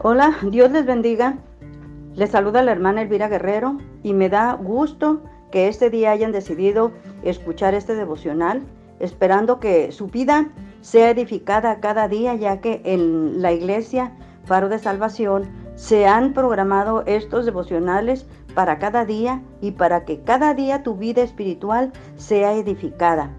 [0.00, 1.38] Hola, Dios les bendiga.
[2.14, 6.92] Les saluda la hermana Elvira Guerrero y me da gusto que este día hayan decidido
[7.24, 8.62] escuchar este devocional,
[9.00, 10.50] esperando que su vida
[10.82, 14.12] sea edificada cada día, ya que en la iglesia
[14.44, 20.54] Faro de Salvación se han programado estos devocionales para cada día y para que cada
[20.54, 23.32] día tu vida espiritual sea edificada.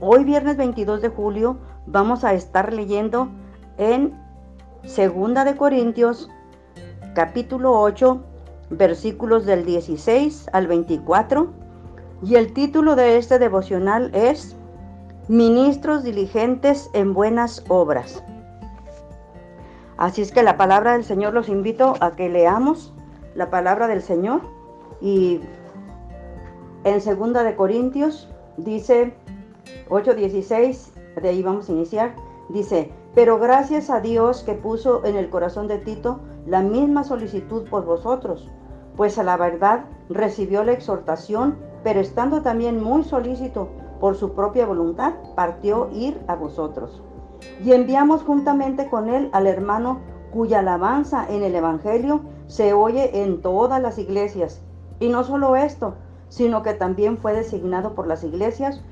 [0.00, 3.28] Hoy viernes 22 de julio vamos a estar leyendo
[3.78, 4.12] en
[4.84, 6.30] Segunda de Corintios,
[7.14, 8.22] capítulo 8,
[8.70, 11.50] versículos del 16 al 24.
[12.22, 14.56] Y el título de este devocional es
[15.28, 18.24] Ministros diligentes en buenas obras.
[19.98, 22.94] Así es que la palabra del Señor los invito a que leamos
[23.34, 24.40] la palabra del Señor
[25.02, 25.40] y
[26.84, 29.14] en segunda de Corintios dice
[29.90, 32.16] 8:16, de ahí vamos a iniciar,
[32.48, 37.68] dice, pero gracias a Dios que puso en el corazón de Tito la misma solicitud
[37.68, 38.48] por vosotros,
[38.96, 43.68] pues a la verdad recibió la exhortación, pero estando también muy solícito
[44.00, 47.02] por su propia voluntad, partió ir a vosotros.
[47.64, 50.00] Y enviamos juntamente con él al hermano
[50.32, 54.62] cuya alabanza en el Evangelio se oye en todas las iglesias.
[55.00, 55.94] Y no solo esto,
[56.28, 58.82] sino que también fue designado por las iglesias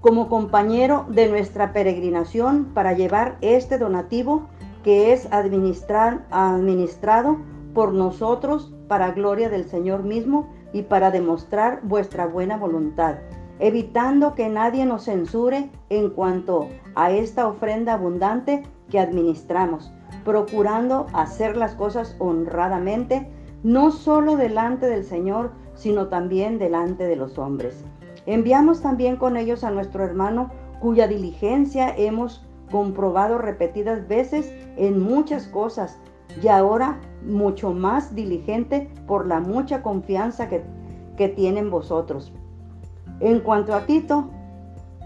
[0.00, 4.48] como compañero de nuestra peregrinación para llevar este donativo
[4.82, 7.36] que es administrado
[7.74, 13.16] por nosotros para gloria del Señor mismo y para demostrar vuestra buena voluntad,
[13.58, 19.92] evitando que nadie nos censure en cuanto a esta ofrenda abundante que administramos,
[20.24, 23.30] procurando hacer las cosas honradamente,
[23.62, 27.84] no solo delante del Señor, sino también delante de los hombres
[28.30, 35.48] Enviamos también con ellos a nuestro hermano cuya diligencia hemos comprobado repetidas veces en muchas
[35.48, 35.98] cosas
[36.40, 40.62] y ahora mucho más diligente por la mucha confianza que,
[41.16, 42.32] que tienen vosotros.
[43.18, 44.30] En cuanto a Tito,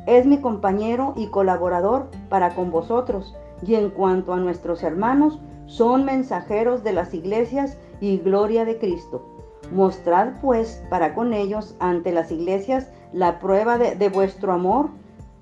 [0.06, 3.35] es mi compañero y colaborador para con vosotros,
[3.67, 9.34] y en cuanto a nuestros hermanos, son mensajeros de las iglesias y gloria de Cristo.
[9.75, 14.91] Mostrad pues para con ellos ante las iglesias la prueba de, vuestro amor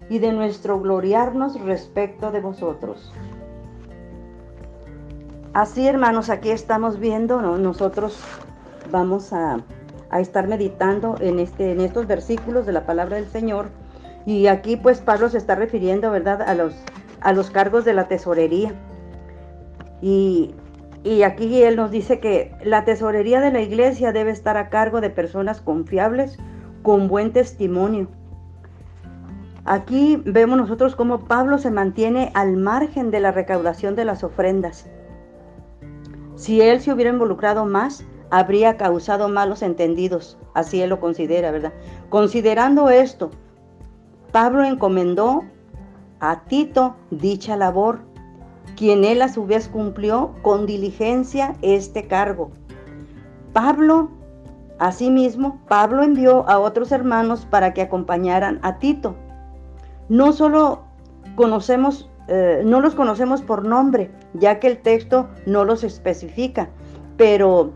[0.09, 3.13] y de nuestro gloriarnos respecto de vosotros.
[5.53, 8.19] Así hermanos, aquí estamos viendo, nosotros
[8.91, 9.63] vamos a,
[10.19, 13.69] estar meditando en, este, en estos versículos de la palabra del Señor.
[14.25, 16.75] Y aquí pues Pablo se está refiriendo, ¿verdad?, a los,
[17.21, 18.73] a los cargos de la tesorería.
[20.01, 20.55] Y,
[21.05, 25.01] y aquí él nos dice que la tesorería de la iglesia debe estar a cargo
[25.01, 26.39] de personas confiables,
[26.83, 28.09] con buen testimonio.
[29.65, 34.87] Aquí vemos nosotros cómo Pablo se mantiene al margen de la recaudación de las ofrendas.
[36.35, 41.73] Si él se hubiera involucrado más, habría causado malos entendidos, así él lo considera, ¿verdad?
[42.09, 43.31] Considerando esto,
[44.33, 45.45] Pablo encomendó
[46.19, 48.01] a Tito dicha labor,
[48.77, 52.51] quien él a su vez cumplió con diligencia este cargo.
[53.53, 54.11] Pablo
[54.83, 59.15] Asimismo, Pablo envió a otros hermanos para que acompañaran a Tito.
[60.09, 60.83] No solo
[61.37, 66.69] conocemos, eh, no los conocemos por nombre, ya que el texto no los especifica,
[67.17, 67.71] pero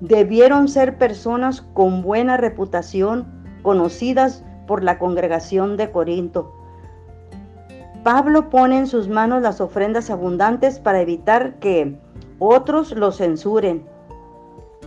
[0.00, 3.26] debieron ser personas con buena reputación,
[3.60, 6.54] conocidas por la congregación de Corinto.
[8.02, 11.96] Pablo pone en sus manos las ofrendas abundantes para evitar que
[12.38, 13.84] otros los censuren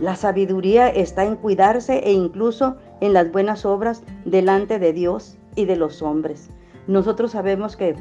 [0.00, 5.66] la sabiduría está en cuidarse e incluso en las buenas obras delante de Dios y
[5.66, 6.50] de los hombres.
[6.88, 7.94] Nosotros sabemos que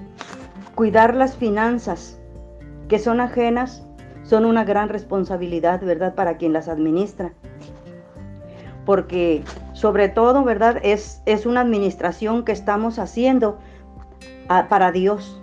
[0.74, 2.20] cuidar las finanzas
[2.88, 3.86] que son ajenas
[4.24, 7.34] son una gran responsabilidad, ¿verdad?, para quien las administra.
[8.86, 13.60] Porque sobre todo, ¿verdad?, es, es una administración que estamos haciendo
[14.48, 15.42] para Dios.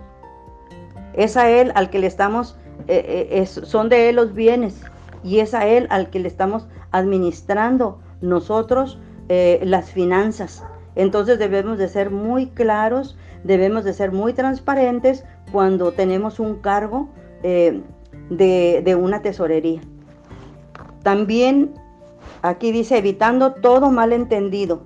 [1.14, 2.56] Es a Él al que le estamos,
[2.88, 4.81] eh, eh, son de Él los bienes
[5.23, 8.99] y es a Él al que le estamos administrando nosotros
[9.29, 10.64] eh, las finanzas.
[10.97, 17.08] Entonces debemos de ser muy claros, debemos de ser muy transparentes cuando tenemos un cargo
[17.43, 17.81] eh,
[18.29, 19.81] de, una tesorería.
[21.02, 21.75] También
[22.43, 24.82] aquí dice evitando todo malentendido.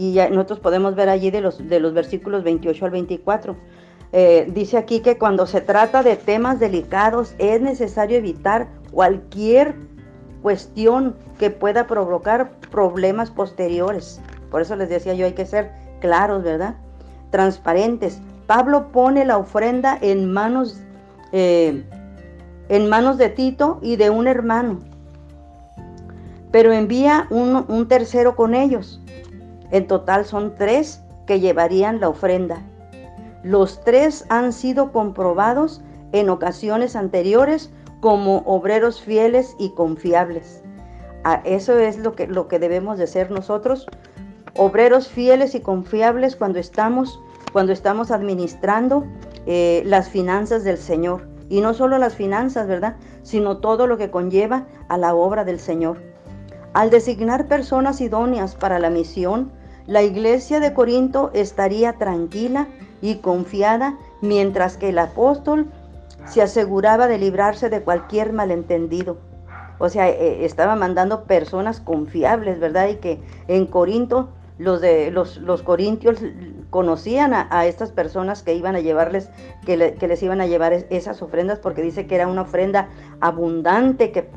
[0.00, 3.54] Y ya nosotros podemos ver allí de los, de los versículos 28 al 24.
[4.14, 9.74] Eh, dice aquí que cuando se trata de temas delicados es necesario evitar cualquier
[10.40, 14.22] cuestión que pueda provocar problemas posteriores.
[14.50, 15.70] Por eso les decía yo, hay que ser
[16.00, 16.76] claros, ¿verdad?
[17.30, 18.22] Transparentes.
[18.46, 20.80] Pablo pone la ofrenda en manos,
[21.32, 21.84] eh,
[22.70, 24.78] en manos de Tito y de un hermano.
[26.50, 28.98] Pero envía un, un tercero con ellos.
[29.70, 32.62] En total son tres que llevarían la ofrenda.
[33.42, 35.80] Los tres han sido comprobados
[36.12, 37.70] en ocasiones anteriores
[38.00, 40.62] como obreros fieles y confiables.
[41.44, 43.86] eso es lo que, lo que debemos de ser nosotros,
[44.56, 47.20] obreros fieles y confiables cuando estamos,
[47.52, 49.04] cuando estamos administrando
[49.46, 51.28] eh, las finanzas del Señor.
[51.48, 52.96] Y no solo las finanzas, ¿verdad?
[53.22, 55.98] Sino todo lo que conlleva a la obra del Señor.
[56.74, 59.50] Al designar personas idóneas para la misión,
[59.86, 62.68] la iglesia de Corinto estaría tranquila
[63.02, 65.66] y confiada mientras que el apóstol
[66.26, 69.16] se aseguraba de librarse de cualquier malentendido.
[69.78, 72.88] O sea, eh, estaba mandando personas confiables, ¿verdad?
[72.88, 74.28] Y que en Corinto
[74.60, 76.18] los, de, los, los corintios
[76.68, 79.30] conocían a, estas personas que iban a llevarles,
[79.64, 82.88] que, les iban a llevar esas ofrendas, porque dice que era una ofrenda
[83.20, 84.28] abundante que,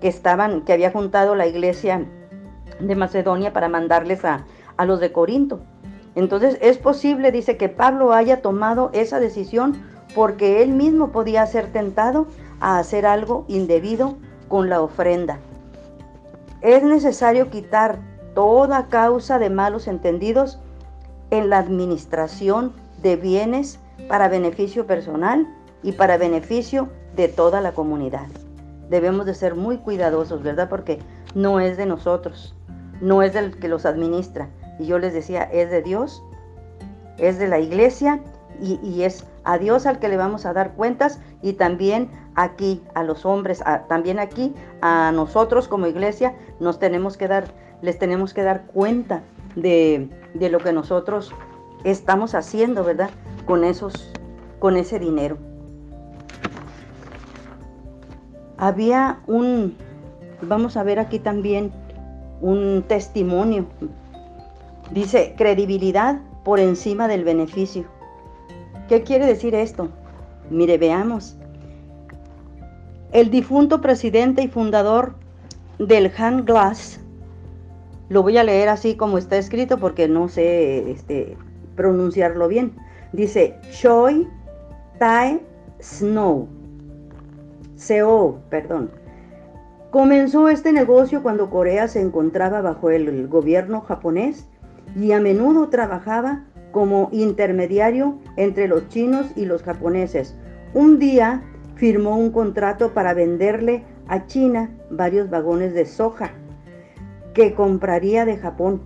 [0.00, 2.06] que, estaban, que había juntado la iglesia
[2.78, 4.44] de Macedonia para mandarles a,
[4.76, 5.60] a los de Corinto.
[6.14, 9.82] Entonces es posible, dice, que Pablo haya tomado esa decisión
[10.14, 12.26] porque él mismo podía ser tentado
[12.60, 14.16] a hacer algo indebido
[14.48, 15.38] con la ofrenda.
[16.60, 17.98] Es necesario quitar
[18.34, 20.60] toda causa de malos entendidos
[21.30, 22.72] en la administración
[23.02, 23.78] de bienes
[24.08, 25.48] para beneficio personal
[25.82, 28.26] y para beneficio de toda la comunidad.
[28.88, 30.68] Debemos de ser muy cuidadosos, ¿verdad?
[30.68, 30.98] Porque
[31.34, 32.54] no es de nosotros,
[33.00, 34.50] no es del que los administra.
[34.82, 36.24] Y yo les decía, es de Dios,
[37.16, 38.20] es de la iglesia
[38.60, 43.04] y, es a Dios al que le vamos a dar cuentas y también aquí a
[43.04, 47.44] los hombres, también aquí a nosotros como iglesia nos tenemos que dar,
[47.80, 49.22] les tenemos que dar cuenta
[49.54, 51.32] de, de lo que nosotros
[51.84, 53.10] estamos haciendo, ¿verdad?
[53.46, 54.12] Con esos,
[54.58, 55.38] con ese dinero.
[58.58, 59.76] Había un,
[60.40, 61.70] vamos a ver aquí también
[62.40, 63.66] un testimonio.
[64.90, 67.84] Dice, credibilidad por encima del beneficio.
[68.88, 69.88] ¿Qué quiere decir esto?
[70.50, 71.36] Mire, veamos.
[73.12, 75.14] El difunto presidente y fundador
[75.78, 77.00] del Hand Glass,
[78.08, 81.36] lo voy a leer así como está escrito porque no sé este,
[81.76, 82.74] pronunciarlo bien.
[83.12, 84.28] Dice Choi
[84.98, 85.40] Tae
[85.80, 86.48] Snow.
[87.76, 88.90] Seo, perdón.
[89.90, 94.46] Comenzó este negocio cuando Corea se encontraba bajo el gobierno japonés
[94.96, 100.34] y a menudo trabajaba como intermediario entre los chinos y los japoneses.
[100.74, 101.42] Un día
[101.76, 106.30] firmó un contrato para venderle a China varios vagones de soja
[107.34, 108.82] que compraría de Japón.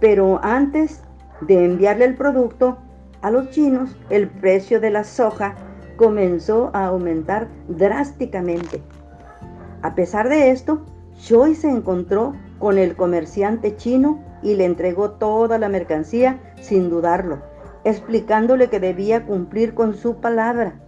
[0.00, 1.02] Pero antes
[1.40, 2.78] de enviarle el producto
[3.22, 5.54] a los chinos, el precio de la soja
[5.96, 8.80] comenzó a aumentar drásticamente.
[9.82, 10.84] A pesar de esto,
[11.16, 17.38] Choi se encontró con el comerciante chino y le entregó toda la mercancía sin dudarlo,
[17.84, 20.80] explicándole que debía cumplir con su palabra.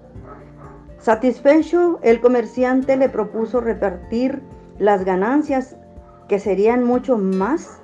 [0.99, 4.43] Satisfecho, el comerciante le propuso repartir
[4.79, 5.77] las ganancias,
[6.29, 7.81] que serían mucho más,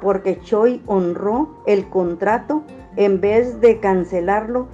[0.00, 2.62] porque Choi honró el contrato
[2.96, 4.68] en vez de cancelarlo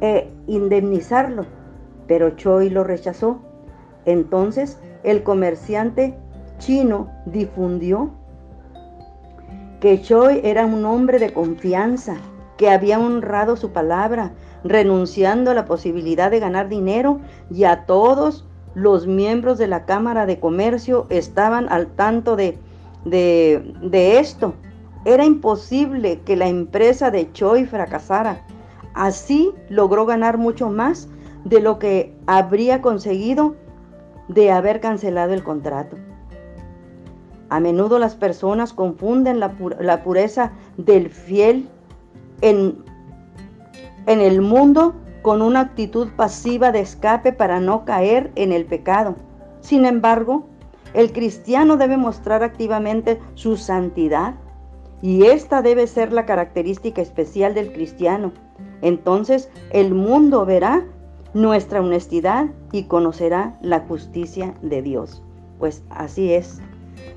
[0.00, 1.46] e indemnizarlo,
[2.06, 3.40] pero Choi lo rechazó.
[4.04, 6.16] Entonces el comerciante
[6.58, 8.10] chino difundió
[9.80, 12.16] que Choi era un hombre de confianza,
[12.58, 14.32] que había honrado su palabra,
[14.62, 17.20] renunciando a la posibilidad de ganar dinero
[17.50, 22.58] y a todos los miembros de la Cámara de Comercio estaban al tanto de,
[23.06, 24.54] de, de esto.
[25.06, 28.44] Era imposible que la empresa de Choi fracasara.
[28.92, 31.08] Así logró ganar mucho más
[31.44, 33.56] de lo que habría conseguido
[34.28, 35.96] de haber cancelado el contrato.
[37.50, 39.52] A menudo las personas confunden la,
[40.02, 41.68] pureza del fiel
[42.40, 42.76] en,
[44.06, 49.16] en el mundo con una actitud pasiva de escape para no caer en el pecado.
[49.60, 50.46] Sin embargo,
[50.94, 54.34] el cristiano debe mostrar activamente su santidad
[55.02, 58.32] y esta debe ser la característica especial del cristiano.
[58.82, 60.84] Entonces el mundo verá
[61.34, 65.22] nuestra honestidad y conocerá la justicia de Dios.
[65.58, 66.60] Pues así es.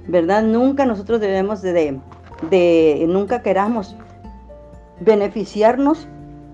[0.07, 0.43] ¿Verdad?
[0.43, 1.99] Nunca nosotros debemos de,
[2.49, 3.95] de, nunca queramos
[4.99, 6.07] beneficiarnos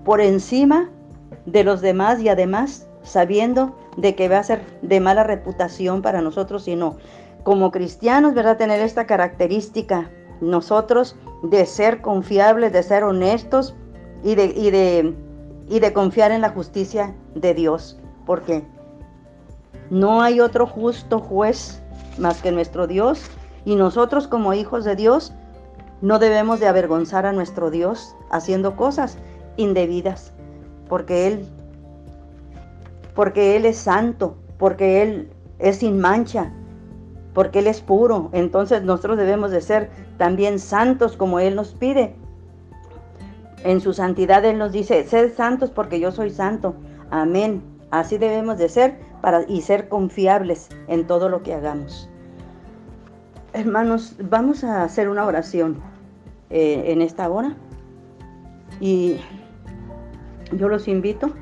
[0.04, 0.90] por encima
[1.46, 6.20] de los demás y además sabiendo de que va a ser de mala reputación para
[6.20, 6.96] nosotros, sino
[7.42, 8.56] como cristianos, ¿verdad?
[8.56, 10.10] Tener esta característica
[10.40, 13.74] nosotros de ser confiables, de ser honestos
[14.22, 15.14] y de, y de,
[15.68, 17.98] y de confiar en la justicia de Dios.
[18.26, 18.62] Porque
[19.90, 21.82] No hay otro justo juez
[22.20, 23.22] más que nuestro Dios
[23.64, 25.32] y nosotros como hijos de Dios
[26.00, 29.18] no debemos de avergonzar a nuestro Dios haciendo cosas
[29.56, 30.32] indebidas,
[30.88, 31.46] porque Él,
[33.14, 36.52] porque Él es santo, porque Él es sin mancha,
[37.34, 38.30] porque Él es puro.
[38.32, 42.14] Entonces nosotros debemos de ser también santos como Él nos pide.
[43.62, 46.74] En su santidad Él nos dice, sed santos porque yo soy santo.
[47.10, 47.62] Amén.
[47.90, 52.09] Así debemos de ser para, y ser confiables en todo lo que hagamos.
[53.52, 55.78] Hermanos, vamos a hacer una oración
[56.50, 57.56] eh, en esta hora.
[58.78, 59.16] Y
[60.52, 61.32] yo los invito,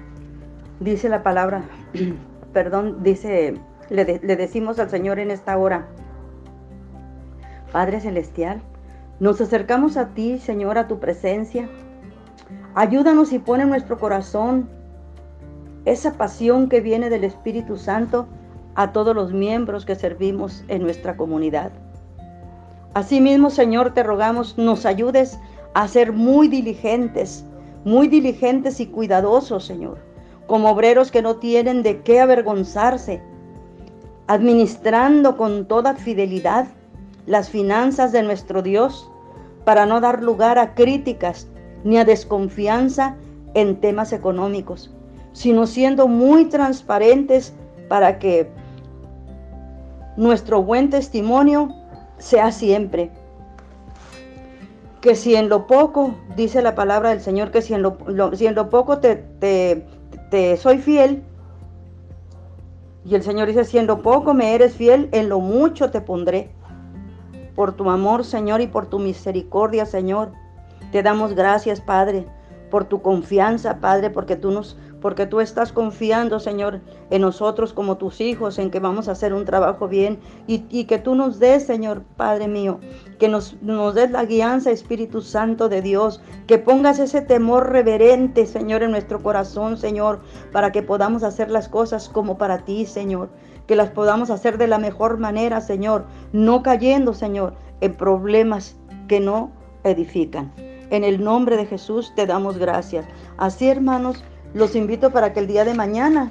[0.81, 1.65] dice la palabra,
[2.55, 3.61] perdón, dice,
[3.91, 5.87] le, le decimos al Señor en esta hora,
[7.73, 8.63] Padre Celestial,
[9.21, 11.69] nos acercamos a ti, Señor, a tu presencia.
[12.75, 14.71] Ayúdanos y pone en nuestro corazón
[15.85, 18.27] esa pasión que viene del Espíritu Santo
[18.77, 21.71] a todos los miembros que servimos en nuestra comunidad.
[22.95, 25.39] Asimismo, Señor, te rogamos, nos ayudes
[25.75, 27.45] a ser muy diligentes,
[27.85, 29.99] muy diligentes y cuidadosos, Señor,
[30.47, 33.23] como obreros que no tienen de qué avergonzarse,
[34.27, 36.67] administrando con toda fidelidad
[37.27, 39.11] las finanzas de nuestro Dios
[39.65, 41.47] para no dar lugar a críticas
[41.85, 43.17] ni a desconfianza
[43.55, 44.91] en temas económicos,
[45.33, 47.55] sino siendo muy transparentes
[47.89, 48.51] para que
[50.17, 51.69] nuestro buen testimonio
[52.19, 53.11] sea siempre.
[55.01, 57.97] Que si en lo poco, dice la palabra del Señor, que si en lo,
[58.35, 59.87] si en lo poco te, te,
[60.31, 61.23] te soy fiel,
[63.05, 66.03] y el Señor dice, si en lo poco me eres fiel, en lo mucho te
[66.03, 66.51] pondré.
[67.55, 70.33] Por tu amor, Señor, y por tu misericordia, Señor.
[70.93, 72.27] Te damos gracias, Padre,
[72.71, 77.97] por tu confianza, Padre, porque tú nos porque tú estás confiando, Señor, en nosotros como
[77.99, 81.65] tus hijos, en que vamos a hacer un trabajo bien y, que tú nos des,
[81.65, 82.81] Señor, Padre mío,
[83.19, 88.47] que nos, nos des la guianza, Espíritu Santo de Dios, que pongas ese temor reverente,
[88.47, 90.21] Señor, en nuestro corazón, Señor,
[90.53, 93.29] para que podamos hacer las cosas como para ti, Señor,
[93.67, 98.77] que las podamos hacer de la mejor manera, Señor, no cayendo, Señor, en problemas
[99.07, 99.53] que no
[99.85, 100.53] edifican.
[100.91, 103.07] En el nombre de Jesús te damos gracias.
[103.37, 104.25] Así, hermanos,
[104.55, 106.31] los invito para que el día de mañana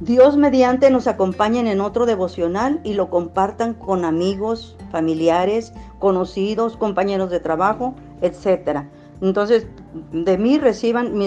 [0.00, 7.30] Dios mediante nos acompañen en otro devocional y lo compartan con amigos, familiares, conocidos, compañeros
[7.30, 8.84] de trabajo, etc.
[9.20, 9.66] Entonces,
[10.12, 11.20] de mí reciban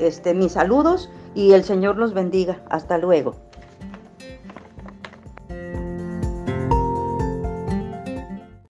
[0.00, 2.60] este, mis saludos y el Señor los bendiga.
[2.68, 3.36] Hasta luego.